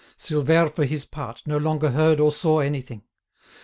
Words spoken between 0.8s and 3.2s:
his part no longer heard or saw anything.